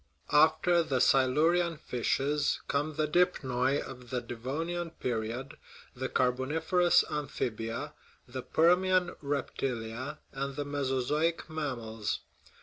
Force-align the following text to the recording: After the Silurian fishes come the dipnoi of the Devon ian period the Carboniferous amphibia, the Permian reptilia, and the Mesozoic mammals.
After 0.33 0.81
the 0.81 0.99
Silurian 0.99 1.77
fishes 1.77 2.59
come 2.67 2.95
the 2.95 3.07
dipnoi 3.07 3.79
of 3.79 4.09
the 4.09 4.19
Devon 4.19 4.67
ian 4.67 4.89
period 4.89 5.57
the 5.95 6.09
Carboniferous 6.09 7.03
amphibia, 7.11 7.93
the 8.27 8.41
Permian 8.41 9.09
reptilia, 9.21 10.17
and 10.33 10.55
the 10.55 10.65
Mesozoic 10.65 11.47
mammals. 11.51 12.21